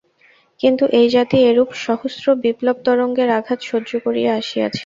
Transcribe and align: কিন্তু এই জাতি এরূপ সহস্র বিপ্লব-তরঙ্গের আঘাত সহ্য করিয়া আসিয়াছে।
কিন্তু 0.59 0.83
এই 0.99 1.07
জাতি 1.09 1.37
এরূপ 1.49 1.69
সহস্র 1.85 2.25
বিপ্লব-তরঙ্গের 2.43 3.29
আঘাত 3.39 3.59
সহ্য 3.69 3.91
করিয়া 4.05 4.31
আসিয়াছে। 4.39 4.79